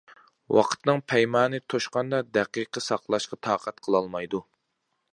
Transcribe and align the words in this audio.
ۋاقىتنىڭ 0.59 1.03
پەيمانى 1.13 1.59
توشقاندا 1.73 2.23
دەقىقە 2.39 2.83
ساقلاشقا 2.89 3.41
تاقەت 3.49 3.85
قىلالمايدۇ. 3.89 4.45